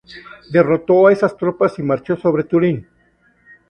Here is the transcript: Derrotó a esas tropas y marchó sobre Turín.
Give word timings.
Derrotó 0.49 1.05
a 1.05 1.13
esas 1.13 1.37
tropas 1.37 1.77
y 1.77 1.83
marchó 1.83 2.17
sobre 2.17 2.45
Turín. 2.45 2.87